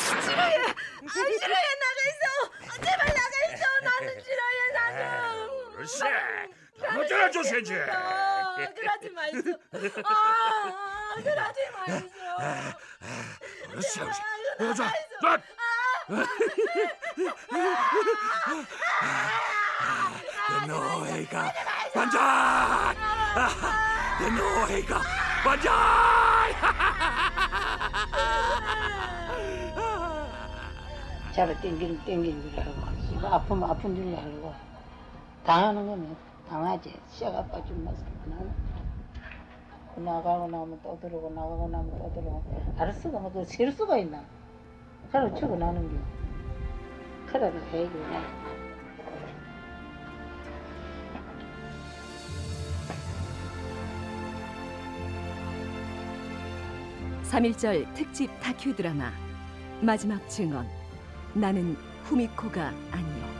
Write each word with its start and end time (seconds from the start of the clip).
싫어해, 0.00 0.56
아, 0.56 1.14
싫어해 1.38 1.68
나가 1.80 1.98
있어. 2.10 2.24
제발 2.82 3.02
나가 3.06 3.34
있어. 3.48 3.64
나는 3.82 4.06
싫어해 4.20 4.58
나는. 4.74 5.76
글쎄, 5.76 6.04
주시지. 7.30 7.74
아, 7.88 8.56
그러지 8.74 9.10
마이소. 9.10 9.50
아, 10.04 11.14
그러지 11.22 11.60
마이소. 11.72 12.08
글쎄, 13.70 14.00
제발, 14.58 14.74
자, 14.74 14.92
나가 15.20 15.22
자, 15.22 15.42
너희가 20.66 21.52
완전, 23.36 24.34
너희가 24.36 25.00
완전. 25.46 25.72
잡아 31.32 31.54
당기는 31.54 31.96
당기는 31.98 32.50
줄 32.50 32.60
알고 32.60 33.26
아프면 33.26 33.70
아픈 33.70 33.94
줄 33.94 34.14
알고. 34.16 34.52
당하는 35.44 35.86
거는 35.86 36.16
당하지. 36.48 36.94
씨가 37.10 37.44
빠진 37.46 37.84
맛을 37.84 38.04
나는 38.26 38.52
나가고 39.96 40.48
나면 40.48 40.80
또 40.82 40.98
들어오고 41.00 41.30
나가고 41.30 41.68
나면 41.68 41.90
또 41.98 42.12
들어오고. 42.14 42.74
알았어. 42.78 43.08
뭐그 43.10 43.44
셀 43.44 43.70
수가 43.72 43.96
있나? 43.98 44.22
가르치고 45.12 45.56
나는 45.56 45.88
게. 45.88 45.96
그래도 47.30 47.58
해야지 47.66 47.92
나. 57.30 57.36
삼일절 57.36 57.94
특집 57.94 58.28
다큐 58.40 58.74
드라마. 58.74 59.12
마지막 59.80 60.28
증언. 60.28 60.68
나는 61.32 61.76
후미코가 62.02 62.72
아니요 62.90 63.30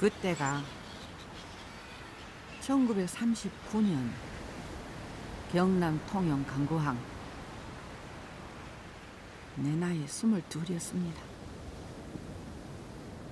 그때가 0.00 0.62
1939년 2.62 4.08
경남 5.52 6.00
통영 6.06 6.42
강구항 6.46 7.13
내 9.56 9.74
나이 9.76 10.04
22이었습니다. 10.04 11.14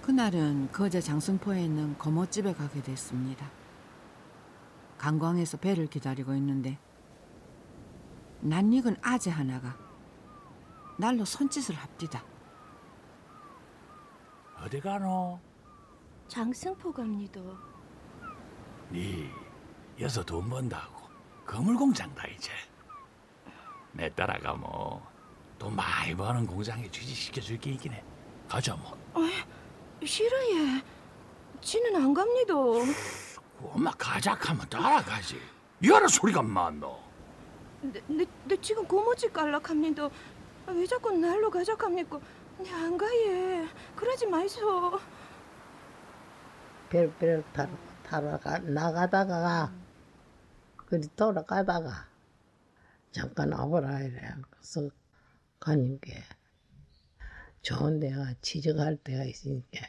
그날은 0.03 0.71
거제 0.73 1.01
장승포에 1.01 1.65
있는 1.65 1.97
고모집에 1.99 2.55
가게 2.55 2.83
됐습니다. 2.83 3.51
강광에서 4.99 5.57
배를 5.57 5.89
기다리고 5.89 6.35
있는데 6.35 6.79
낯익은 8.41 8.97
아재 9.03 9.31
하나가 9.31 9.77
날로 10.97 11.25
손짓을 11.25 11.75
합디다. 11.75 12.23
어디 14.61 14.81
가노? 14.81 15.41
장승포 16.29 16.93
갑니다 16.93 17.41
네 18.91 19.29
여서 20.01 20.25
돈 20.25 20.49
번다고 20.49 21.09
거물 21.45 21.77
공장 21.77 22.15
다 22.15 22.27
이제. 22.29 22.51
내 23.93 24.09
따라가 24.15 24.55
뭐 24.55 25.12
돈 25.63 25.77
많이 25.77 26.13
버는 26.17 26.45
공장에 26.45 26.91
취직시켜 26.91 27.41
줄 27.41 27.57
게 27.57 27.71
있긴 27.71 27.93
해. 27.93 28.03
가자 28.49 28.75
뭐. 28.75 28.99
싫어해 30.05 30.83
지는 31.61 31.95
안 31.95 32.13
갑니다 32.13 32.53
엄마 33.63 33.93
가자 33.93 34.35
하면 34.35 34.69
따라가지. 34.69 35.41
니하는 35.81 36.09
소리가 36.09 36.43
많노. 36.43 36.99
내, 37.83 38.01
내, 38.09 38.27
내 38.45 38.57
지금 38.61 38.85
고모집 38.89 39.33
갈락합니다 39.33 40.09
왜 40.67 40.85
자꾸 40.87 41.13
날로 41.13 41.49
가자 41.51 41.77
합니까 41.79 42.19
내안 42.59 42.97
가예 42.99 43.69
그러지 43.97 44.27
마이소 44.27 44.99
배를 46.89 47.43
타러 47.53 47.71
타러 48.05 48.39
가, 48.39 48.59
나가다가 48.59 49.73
그리 50.77 51.09
돌아가다가 51.17 52.07
잠깐 53.11 53.53
와보라 53.53 54.01
이래 54.03 54.33
그래서 54.51 54.89
가님께 55.63 56.17
좋은 57.63 58.01
데가 58.01 58.35
취직할 58.43 58.97
때가 58.97 59.23
있으니까 59.23 59.87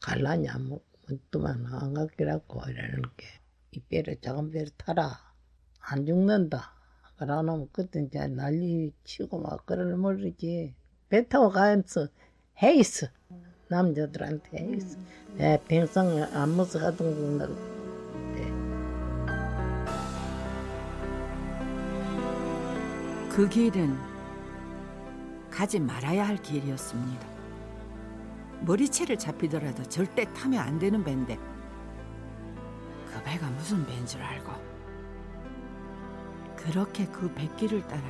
갈라냐 0.00 0.58
뭐 0.58 0.82
문두만 1.06 1.64
안 1.72 1.94
갔기라고 1.94 2.60
이러는 2.68 3.02
게이 3.16 3.82
배를 3.88 4.20
작은 4.20 4.50
배를 4.50 4.68
타라. 4.76 5.18
안 5.80 6.04
죽는다. 6.04 6.74
그러놓으면 7.16 7.70
그때 7.72 8.02
이제 8.02 8.26
난리 8.28 8.92
치고 9.04 9.40
막 9.40 9.64
그럴 9.64 9.96
모르지. 9.96 10.74
배 11.08 11.26
타고 11.26 11.48
가면서 11.48 12.08
헤이스 12.62 13.10
남자들한테 13.68 14.58
헤이스 14.58 14.98
내 15.36 15.58
평생 15.66 16.22
안 16.34 16.50
무서 16.50 16.78
하던 16.78 16.96
분들 16.96 17.48
그 23.30 23.48
길은 23.48 24.09
가지 25.50 25.80
말아야 25.80 26.26
할 26.26 26.36
길이었습니다. 26.36 27.26
머리채를 28.62 29.18
잡히더라도 29.18 29.82
절대 29.84 30.24
타면 30.32 30.60
안 30.60 30.78
되는 30.78 31.02
배인데 31.02 31.38
그 33.06 33.22
배가 33.24 33.48
무슨 33.50 33.84
배인 33.86 34.06
줄 34.06 34.22
알고 34.22 34.52
그렇게 36.56 37.06
그 37.06 37.32
백길을 37.34 37.86
따라 37.88 38.02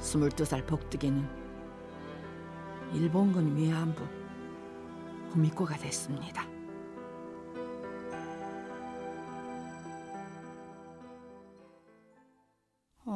22살 0.00 0.66
복득이는 0.66 1.26
일본군 2.92 3.56
위안부 3.56 4.02
후미코가 5.30 5.76
됐습니다. 5.76 6.53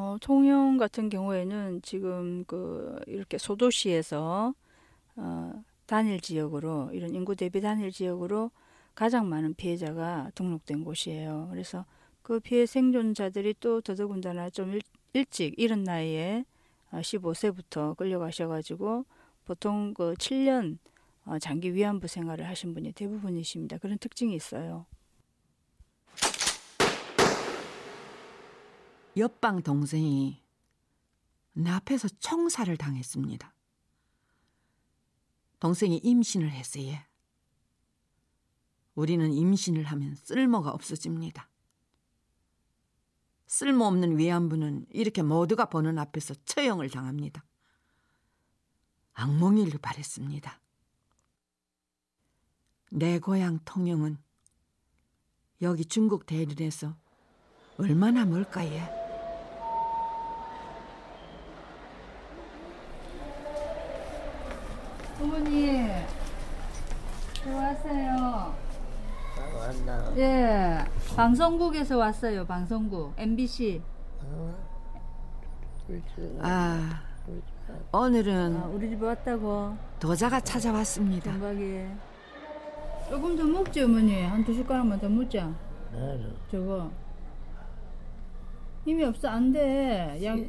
어, 0.08 0.16
통영 0.22 0.78
같은 0.78 1.10
경우에는 1.10 1.82
지금 1.82 2.44
그 2.46 2.98
이렇게 3.06 3.36
소도시에서 3.36 4.54
어, 5.16 5.64
단일 5.84 6.20
지역으로 6.20 6.91
이런 6.92 7.14
인구 7.14 7.36
대비 7.36 7.60
단일 7.60 7.92
지역으로 7.92 8.50
가장 8.94 9.28
많은 9.28 9.54
피해자가 9.54 10.30
등록된 10.34 10.82
곳이에요. 10.82 11.48
그래서 11.50 11.84
그 12.22 12.40
피해 12.40 12.64
생존자들이 12.64 13.56
또 13.60 13.82
더더군다나 13.82 14.49
좀 14.49 14.72
일, 14.72 14.81
일찍 15.12 15.55
이른 15.58 15.84
나이에 15.84 16.44
15세부터 16.90 17.96
끌려가셔가지고 17.96 19.04
보통 19.44 19.93
그 19.93 20.14
7년 20.14 20.78
어, 21.26 21.38
장기 21.38 21.75
위안부 21.75 22.06
생활을 22.08 22.49
하신 22.49 22.72
분이 22.72 22.93
대부분이십니다. 22.93 23.76
그런 23.76 23.99
특징이 23.99 24.34
있어요. 24.34 24.87
옆방 29.19 29.62
동생이 29.62 30.43
내 31.53 31.70
앞에서 31.70 32.09
총살을 32.09 32.76
당했습니다. 32.76 33.53
동생이 35.59 35.99
임신을 35.99 36.50
했어요. 36.50 36.97
우리는 38.94 39.32
임신을 39.32 39.85
하면 39.85 40.15
쓸모가 40.15 40.70
없어집니다. 40.70 41.49
쓸모없는 43.47 44.19
위안부는 44.19 44.87
이렇게 44.91 45.23
모두가 45.23 45.64
보는 45.67 45.99
앞에서 45.99 46.35
처형을 46.44 46.91
당합니다. 46.91 47.44
악몽일을 49.14 49.79
바랬습니다. 49.81 50.61
내 52.91 53.19
고향 53.19 53.59
통영은 53.64 54.19
여기 55.62 55.85
중국 55.85 56.26
대륜에서 56.26 56.97
얼마나 57.79 58.25
멀까예? 58.25 59.07
어머니 65.20 65.88
들어왔어요 67.43 68.55
예, 70.17 70.85
방송국에서 71.17 71.97
왔어요. 71.99 72.44
방송국 72.47 73.12
MBC. 73.17 73.81
아 76.41 77.03
오늘은 77.93 78.56
아, 78.56 78.67
우리 78.67 78.88
집에 78.91 79.06
왔다고. 79.06 79.76
도자가 80.00 80.41
찾아왔습니다. 80.41 81.31
정박이. 81.32 81.87
조금 83.09 83.37
더 83.37 83.44
먹지 83.44 83.82
어머니. 83.82 84.23
한 84.23 84.44
두 84.44 84.53
숟가락만 84.55 85.00
더 85.00 85.09
먹자. 85.09 85.53
저거. 86.50 86.91
힘이 88.85 89.05
없어 89.05 89.29
안 89.29 89.53
돼. 89.53 90.19
양. 90.25 90.47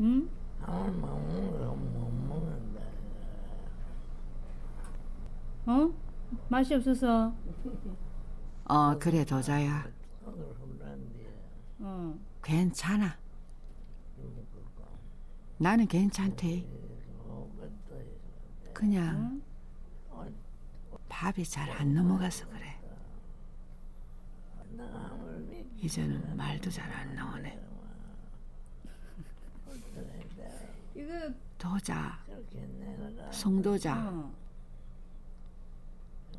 응? 0.00 0.28
어? 5.66 5.90
맛이 6.48 6.74
없어서. 6.74 7.32
어 8.66 8.98
그래 8.98 9.24
도자야 9.24 9.86
어. 11.80 12.18
괜찮아. 12.42 13.16
나는 15.58 15.86
괜찮대. 15.86 16.66
그냥 18.72 19.42
밥이 21.08 21.44
잘 21.44 21.70
안 21.70 21.94
넘어가서 21.94 22.46
그래. 22.48 22.74
이제는 25.78 26.36
말도 26.36 26.70
잘 26.70 26.90
안 26.92 27.14
나오네. 27.14 27.63
도자, 31.58 32.18
송도자. 33.30 34.10
어. 34.10 34.34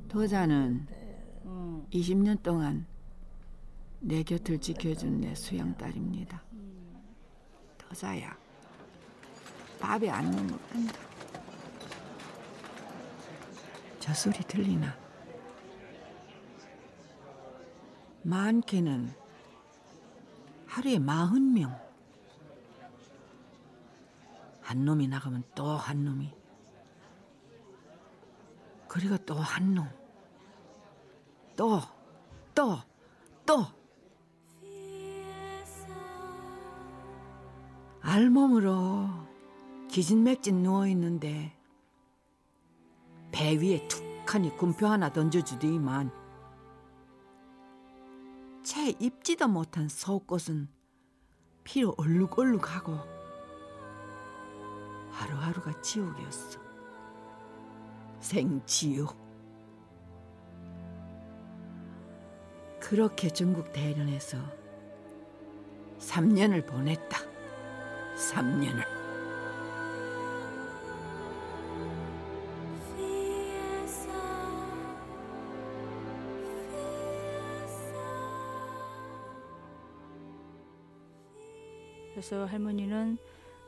도자는 0.07 0.87
어. 1.43 1.87
20년 1.91 2.41
동안 2.41 2.85
내 3.99 4.23
곁을 4.23 4.59
지켜준 4.59 5.21
내 5.21 5.33
수양 5.35 5.75
딸입니다. 5.77 6.43
도자야, 7.77 8.37
밥이 9.79 10.09
안 10.09 10.31
넘어간다. 10.31 10.99
저 13.99 14.13
소리 14.13 14.37
들리나? 14.39 14.95
많게는 18.21 19.11
하루에 20.67 20.99
마흔 20.99 21.53
명. 21.53 21.84
한 24.65 24.83
놈이 24.83 25.07
나가면 25.07 25.43
또 25.53 25.77
한 25.77 26.03
놈이. 26.03 26.33
그리고 28.87 29.17
또 29.19 29.35
한 29.35 29.75
놈. 29.75 29.87
또, 31.55 31.79
또, 32.55 32.77
또. 33.45 33.65
알몸으로 38.01 39.07
기진맥진 39.89 40.63
누워 40.63 40.87
있는데 40.87 41.55
배 43.31 43.55
위에 43.57 43.87
툭하니 43.87 44.55
군표 44.57 44.87
하나 44.87 45.11
던져주더니만 45.11 46.11
채 48.63 48.89
입지도 48.99 49.47
못한 49.47 49.89
속옷은 49.89 50.69
피로 51.63 51.95
얼룩얼룩하고 51.97 53.14
하루하루가 55.15 55.79
지옥이었어. 55.81 56.59
생지옥. 58.19 59.15
그렇게 62.81 63.29
중국 63.29 63.71
대련에서 63.71 64.37
3년을 65.99 66.67
보냈다. 66.67 67.17
3년을. 68.15 68.95
그래서 82.11 82.45
할머니는 82.45 83.17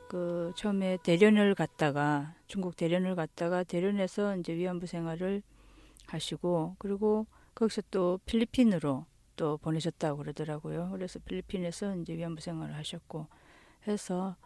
그 0.08 0.52
처음에 0.56 0.96
대련을 1.02 1.54
갔다가 1.54 2.34
중국 2.46 2.76
대련을 2.76 3.14
갔다가 3.14 3.62
대련에서 3.62 4.36
이제 4.36 4.54
위안부 4.54 4.86
생활을 4.86 5.42
하시고 6.06 6.76
그리고 6.78 7.26
거기서 7.54 7.82
또 7.90 8.18
필리핀으로 8.24 9.04
또 9.36 9.58
보내셨다고 9.58 10.18
그러더라고요. 10.18 10.88
그래서 10.92 11.18
필리핀에서 11.20 11.96
이제 11.96 12.16
위안부 12.16 12.40
생활을 12.40 12.74
하셨고 12.76 13.26
해서 13.86 14.36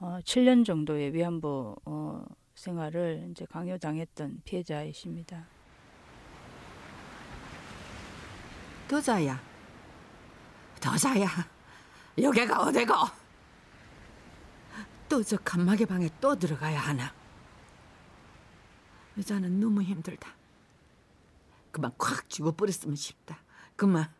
어 0.00 0.18
7년 0.24 0.64
정도의 0.64 1.14
위안부 1.14 1.76
어 1.84 2.24
생활을 2.56 3.28
이제 3.30 3.46
강요당했던 3.46 4.42
피해자이십니다. 4.44 5.46
도자야. 8.88 9.40
도자야. 10.80 11.28
여기가 12.18 12.62
어디고? 12.62 13.21
또저 15.12 15.36
칸막이 15.36 15.84
방에 15.84 16.08
또 16.22 16.34
들어가야 16.34 16.80
하나? 16.80 17.14
여자는 19.18 19.60
너무 19.60 19.82
힘들다. 19.82 20.34
그만 21.70 21.92
콱 21.98 22.30
죽어버렸으면 22.30 22.96
싶다. 22.96 23.38
그만. 23.76 24.10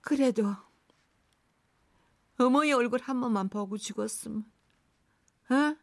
그래도 0.00 0.56
어머니 2.38 2.72
얼굴 2.72 3.02
한 3.02 3.20
번만 3.20 3.50
보고 3.50 3.76
죽었으면, 3.76 4.50
어? 5.50 5.54
한 5.54 5.76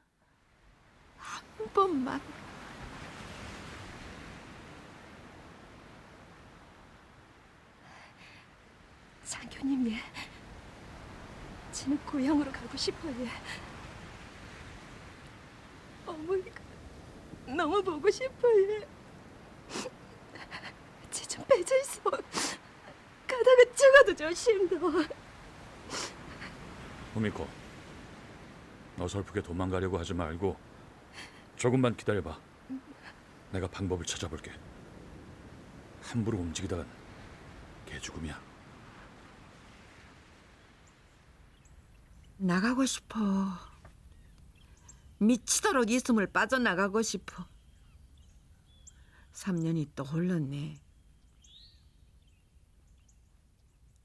번만. 1.72 2.20
장교님 9.24 9.92
예. 9.92 10.35
저는 11.76 11.98
고향으로 12.06 12.50
가고 12.54 12.78
싶어요. 12.78 13.14
예. 13.20 13.30
어머니가 16.06 16.62
너무 17.48 17.84
보고 17.84 18.10
싶어요. 18.10 18.72
예. 18.72 18.88
제좀 21.12 21.44
빼져 21.46 21.78
있어. 21.82 22.02
가다가 22.10 23.66
죽어도 23.76 24.16
조심도. 24.16 25.04
후미코, 27.14 27.46
어설프게 28.98 29.42
도망가려고 29.42 29.98
하지 29.98 30.14
말고 30.14 30.58
조금만 31.58 31.98
기다려봐. 31.98 32.40
내가 33.52 33.68
방법을 33.68 34.06
찾아볼게. 34.06 34.52
함부로 36.04 36.38
움직이다간 36.38 36.88
개죽음이야. 37.86 38.55
나가고 42.38 42.86
싶어. 42.86 43.18
미치도록 45.20 45.90
이 45.90 46.00
숨을 46.00 46.28
빠져나가고 46.28 47.02
싶어. 47.02 47.48
3년이 49.34 49.92
또 49.96 50.04
흘렀네. 50.04 50.82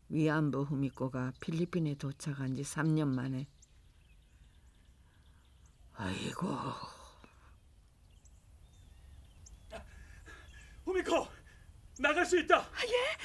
위안부 0.09 0.63
후미코가 0.63 1.33
필리핀에 1.41 1.95
도착한 1.95 2.57
지 2.57 2.63
3년 2.63 3.07
만에 3.07 3.47
아이고 5.95 6.49
후미코, 10.85 11.29
나갈 12.01 12.27
수 12.27 12.37
있다. 12.41 12.59
예? 12.59 13.19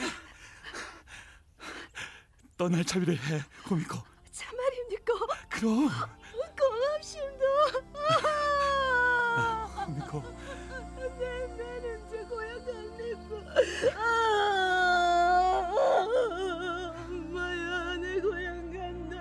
떠날 2.56 2.86
차비를 2.86 3.18
해, 3.18 3.40
후미코. 3.64 4.14
그럼, 5.56 5.90
고맙습니다. 6.60 7.46
후미코. 9.86 10.22
내 11.18 11.48
나는 11.48 11.86
제 12.10 12.14
고향 12.26 12.52
갑니까? 12.66 13.32
아, 13.96 14.02
엄마야 17.08 17.96
내 17.96 18.20
고향 18.20 18.48
간다. 18.74 19.16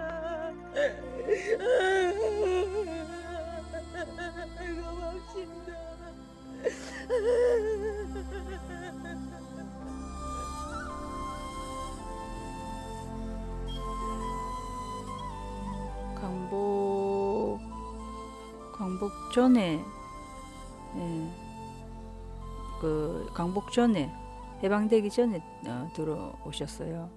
고맙습니다. 4.59 5.71
강복 19.05 19.33
전에 19.33 19.85
그 22.81 23.31
강복 23.35 23.71
전에 23.71 24.11
해방되기 24.63 25.11
전에 25.11 25.43
어, 25.67 25.93
들어오셨어요. 25.95 27.11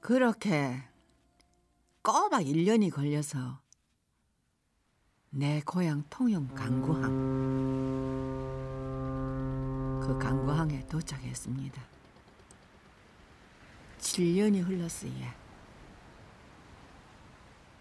그렇게 0.00 0.82
꼬박 2.02 2.42
1년이 2.42 2.90
걸려서 2.92 3.60
내 5.30 5.62
고향 5.64 6.02
통영 6.10 6.48
강구항 6.48 7.02
그 10.02 10.18
강구항에 10.18 10.86
도착했습니다. 10.86 11.80
7년이 14.00 14.66
흘렀으예. 14.66 15.43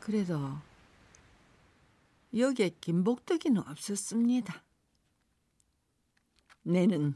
그래도 0.04 0.38
여기에 2.36 2.72
김복덕이는 2.82 3.66
없었습니다. 3.66 4.62
내는 6.64 7.16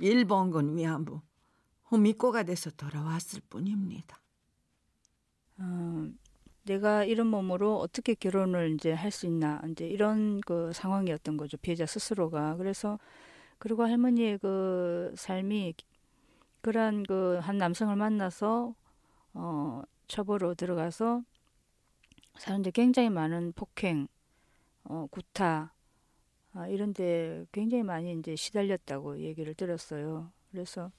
일본군 0.00 0.78
위안부 0.78 1.20
후미꼬가 1.84 2.44
돼서 2.44 2.70
돌아왔을 2.70 3.42
뿐입니다. 3.50 4.18
어, 5.58 6.08
내가 6.64 7.04
이런 7.04 7.26
몸으로 7.26 7.78
어떻게 7.80 8.14
결혼을 8.14 8.72
이제 8.72 8.92
할 8.94 9.10
수 9.10 9.26
있나 9.26 9.60
이제 9.70 9.86
이런 9.86 10.40
그 10.40 10.72
상황이었던 10.72 11.36
거죠 11.36 11.58
피해자 11.58 11.84
스스로가 11.84 12.56
그래서 12.56 12.98
그리고 13.58 13.84
할머니의 13.84 14.38
그 14.38 15.12
삶이 15.18 15.74
그러한 16.62 17.02
그 17.02 17.40
한 17.42 17.58
남성을 17.58 17.94
만나서 17.94 18.74
어 19.34 19.82
처벌로 20.08 20.54
들어가서 20.54 21.22
사는데 22.36 22.70
굉장히 22.70 23.10
많은 23.10 23.52
폭행, 23.52 24.08
어 24.84 25.06
구타 25.10 25.74
아, 26.54 26.68
이런데 26.68 27.46
굉장히 27.50 27.82
많이 27.82 28.12
이제 28.12 28.36
시달렸다고 28.36 29.20
얘기를 29.20 29.54
들었어요. 29.54 30.30
그래서 30.50 30.90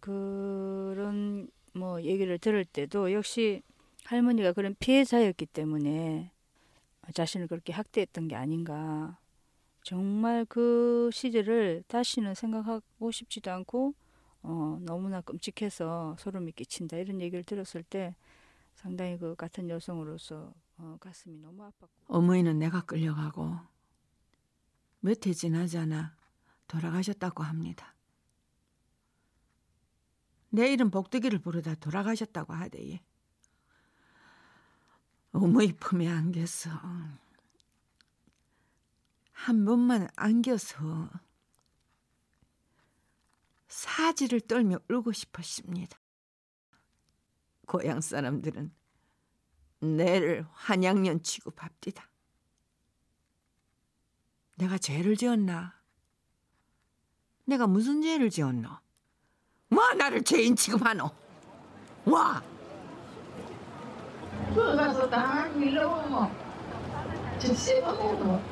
그런 0.00 1.48
뭐 1.74 2.02
얘기를 2.02 2.38
들을 2.38 2.64
때도 2.64 3.12
역시 3.12 3.62
할머니가 4.04 4.52
그런 4.52 4.74
피해자였기 4.78 5.46
때문에 5.46 6.32
자신을 7.12 7.46
그렇게 7.46 7.72
학대했던 7.72 8.28
게 8.28 8.36
아닌가. 8.36 9.18
정말 9.82 10.44
그 10.46 11.10
시절을 11.12 11.84
다시는 11.88 12.34
생각하고 12.34 13.10
싶지도 13.10 13.50
않고 13.50 13.94
어, 14.42 14.78
너무나 14.82 15.20
끔찍해서 15.20 16.16
소름이 16.18 16.52
끼친다 16.52 16.96
이런 16.96 17.20
얘기를 17.20 17.44
들었을 17.44 17.82
때 17.82 18.14
상당히 18.78 19.18
그 19.18 19.34
같은 19.34 19.68
여성으로서 19.68 20.54
어, 20.76 20.96
가슴이 21.00 21.36
너무 21.38 21.68
아팠고 21.68 21.88
어머니는 22.06 22.60
내가 22.60 22.82
끌려가고 22.82 23.58
몇 25.00 25.26
해 25.26 25.32
지나지 25.32 25.78
않아 25.78 26.14
돌아가셨다고 26.68 27.42
합니다. 27.42 27.96
내 30.50 30.72
이름 30.72 30.90
복덕이를 30.92 31.40
부르다 31.40 31.74
돌아가셨다고 31.74 32.52
하대예. 32.52 33.00
어머니 35.32 35.72
품에 35.72 36.06
안겨서 36.08 36.70
한 39.32 39.64
번만 39.64 40.08
안겨서 40.14 41.10
사지를 43.66 44.40
떨며 44.42 44.78
울고 44.88 45.10
싶었습니다. 45.12 45.98
고향 47.68 48.00
사람들은 48.00 48.72
내를 49.80 50.46
한양년 50.52 51.22
취급합디다. 51.22 52.08
내가 54.56 54.78
죄를 54.78 55.16
지었나? 55.16 55.74
내가 57.44 57.66
무슨 57.66 58.02
죄를 58.02 58.30
지었노? 58.30 58.68
와 59.70 59.94
나를 59.94 60.24
죄인 60.24 60.56
취급하노? 60.56 61.10
와 62.06 62.42
그거 64.48 64.74
가서 64.74 65.08
다 65.10 65.46
밀어보면 65.48 67.38
즉시하고도 67.38 68.42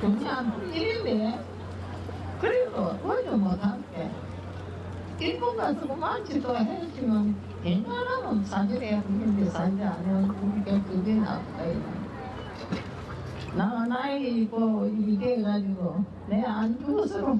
그냥 0.00 0.72
일인데 0.74 2.38
그래도 2.38 2.98
도저 3.00 3.34
못할게 3.34 4.10
일본 5.20 5.56
가서 5.56 5.80
그만치도 5.86 6.56
해주면 6.56 7.34
웬만하면 7.64 8.44
사실에 8.44 9.02
그런데 9.02 9.44
사실 9.50 9.82
안 9.82 10.04
해요 10.04 10.34
그게 10.40 10.80
그게 10.82 11.14
나빠요? 11.14 11.98
나 13.56 13.86
나이 13.86 14.44
뭐 14.44 14.86
이게 14.86 15.42
가지고 15.42 16.04
내안 16.28 16.78
죽어서 16.78 17.36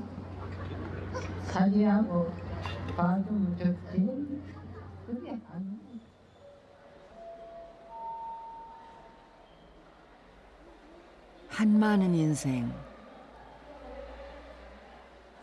사지하고 1.44 2.32
봐주면 2.96 3.56
좋지. 3.58 4.42
그게 5.06 5.30
아니야. 5.30 5.78
한 11.48 11.78
많은 11.78 12.14
인생. 12.14 12.72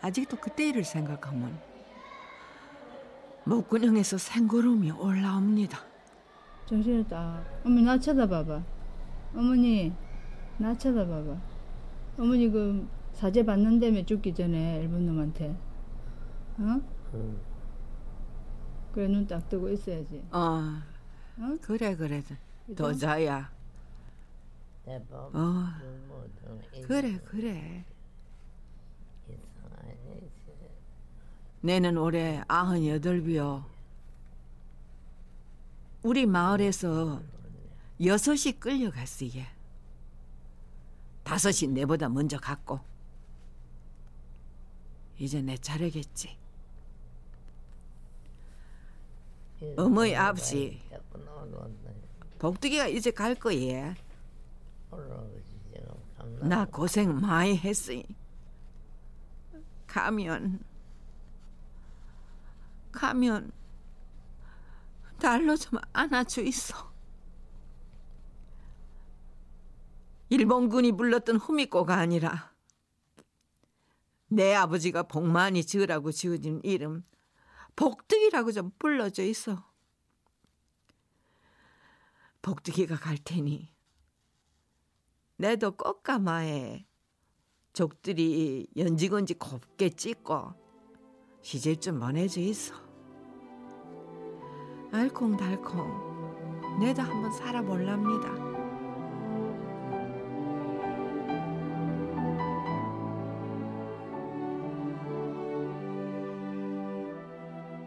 아직도 0.02 0.36
그때 0.36 0.68
일을 0.68 0.84
생각하면 0.84 1.58
목구멍에서 3.46 4.18
생고름이 4.18 4.90
올라옵니다. 4.90 5.78
딱 7.08 7.44
어머니 7.64 7.82
나 7.82 7.96
쳐다봐봐 7.98 8.62
어머니 9.36 9.92
나 10.58 10.76
쳐다봐봐 10.76 11.40
어머니 12.18 12.50
그 12.50 12.88
사죄 13.12 13.44
받는다며 13.44 14.04
죽기 14.04 14.34
전에 14.34 14.80
일본 14.82 15.06
놈한테 15.06 15.50
어? 16.58 16.80
그래 18.92 19.06
눈 19.08 19.26
딱 19.28 19.48
뜨고 19.48 19.68
있어야지 19.70 20.24
어, 20.32 20.82
응? 21.38 21.58
그래 21.62 21.94
그래? 21.94 22.22
도자야. 22.74 23.48
어, 25.32 25.64
그래 26.86 27.18
그래. 27.24 27.84
내는 31.60 31.96
올해 31.96 32.42
아흔 32.48 32.86
여덟이요. 32.86 33.64
우리 36.02 36.26
마을에서 36.26 37.20
여섯이 38.04 38.52
끌려갔으예. 38.60 39.46
다섯이 41.24 41.72
내보다 41.72 42.08
먼저 42.08 42.38
갔고. 42.38 42.80
이제 45.18 45.40
내 45.42 45.56
차례겠지. 45.56 46.36
어머니 49.76 50.14
아버지 50.14 50.80
복두기가 52.38 52.86
이제 52.88 53.10
갈 53.10 53.34
거예. 53.34 53.94
나 56.40 56.66
고생 56.66 57.18
많이 57.18 57.56
했으니 57.56 58.04
가면 59.86 60.60
가면 62.96 63.52
날로 65.18 65.54
좀 65.56 65.78
안아주 65.92 66.40
있어. 66.40 66.92
일본군이 70.30 70.92
불렀던 70.92 71.36
후미코가 71.36 71.94
아니라 71.94 72.52
내 74.28 74.54
아버지가 74.54 75.04
복 75.04 75.24
많이 75.26 75.64
지으라고 75.64 76.10
지어진 76.10 76.60
이름 76.64 77.04
복득이라고 77.76 78.52
좀 78.52 78.70
불러줘 78.78 79.22
있어. 79.24 79.70
복득이가 82.42 82.96
갈 82.96 83.18
테니 83.18 83.72
내도 85.36 85.76
꽃가마에 85.76 86.86
족들이 87.72 88.68
연지건지 88.76 89.34
곱게 89.34 89.90
찍고 89.90 90.54
시집 91.42 91.80
좀 91.80 92.00
보내줘 92.00 92.40
있어. 92.40 92.85
알콩달콩 94.92 96.78
내도 96.80 97.02
한번 97.02 97.30
살아볼랍니다. 97.32 98.46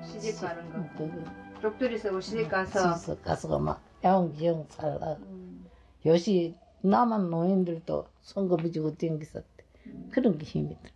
시집 0.05 0.41
가는 0.41 0.69
거그 0.95 1.23
족들이 1.61 1.97
쓰고 1.97 2.19
시집 2.19 2.49
가서 2.49 2.79
가서 2.81 3.21
가서 3.21 3.59
막 3.59 3.81
애옹지용 4.03 4.65
살라. 4.69 5.17
요시 6.05 6.55
남한 6.81 7.29
노인들도 7.29 8.07
손꼽이 8.21 8.71
주고 8.71 8.95
댕겼었대. 8.95 9.65
그런 10.11 10.37
게 10.37 10.45
힘이 10.45 10.77
들어. 10.81 10.93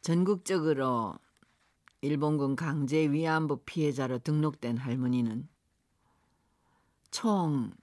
전국적으로 0.00 1.14
일본군 2.02 2.56
강제 2.56 3.10
위안부 3.10 3.64
피해자로 3.66 4.20
등록된 4.20 4.78
할머니는 4.78 5.46
총 7.10 7.74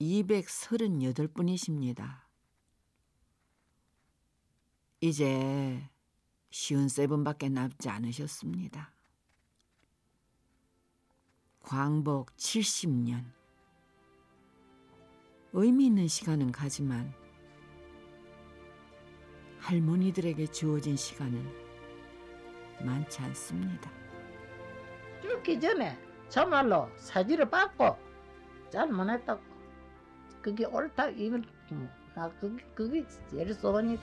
238분이십니다. 0.00 2.24
이제 5.00 5.88
쉬운 6.50 6.88
세븐밖에 6.88 7.50
남지 7.50 7.88
않으셨습니다. 7.88 8.92
광복 11.60 12.34
70년. 12.36 13.32
의미 15.52 15.86
있는 15.86 16.08
시간은 16.08 16.50
가지만 16.50 17.14
할머니들에게 19.60 20.48
주어진 20.48 20.96
시간은 20.96 21.63
많지 22.80 23.20
않습니다. 23.22 23.90
죽기 25.22 25.60
전에 25.60 25.98
정말로 26.28 26.88
사지를 26.96 27.48
받고 27.48 27.96
잘못했다고 28.70 29.40
그게 30.42 30.64
옳다 30.66 31.08
이건 31.10 31.44
음, 31.72 31.88
나 32.14 32.28
그게 32.40 32.64
그게 32.74 33.06
제일 33.30 33.54
소원이다. 33.54 34.02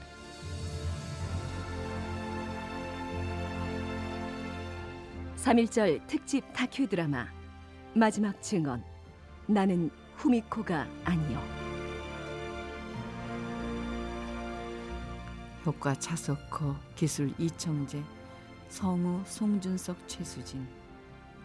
삼일절 5.36 6.06
특집 6.06 6.44
다큐 6.52 6.86
드라마 6.86 7.26
마지막 7.94 8.40
증언 8.40 8.82
나는 9.46 9.90
후미코가 10.16 10.86
아니요 11.04 11.62
효과 15.64 15.94
차석호, 15.94 16.74
기술 16.96 17.32
이청재, 17.38 18.02
성우 18.72 19.20
송준석, 19.26 20.08
최수진, 20.08 20.66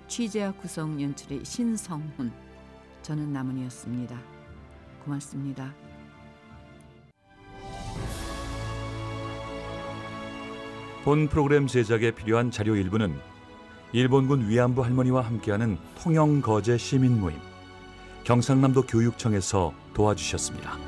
취재와 0.07 0.53
구성 0.53 1.01
연출의 1.01 1.43
신성훈, 1.43 2.31
저는 3.01 3.33
남은이었습니다. 3.33 4.17
고맙습니다. 5.03 5.73
본 11.03 11.27
프로그램 11.27 11.67
제작에 11.67 12.11
필요한 12.11 12.49
자료 12.49 12.77
일부는 12.77 13.13
일본군 13.91 14.47
위안부 14.47 14.85
할머니와 14.85 15.21
함께하는 15.21 15.77
통영 16.01 16.39
거제 16.39 16.77
시민 16.77 17.19
모임 17.19 17.37
경상남도 18.23 18.83
교육청에서 18.83 19.73
도와주셨습니다. 19.93 20.86